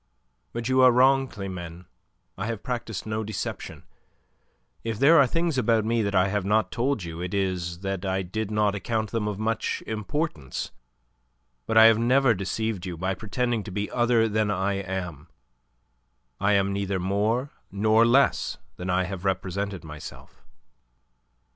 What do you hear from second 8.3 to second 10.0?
not account them of much